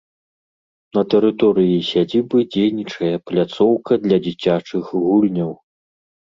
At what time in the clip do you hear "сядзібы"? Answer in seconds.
1.89-2.37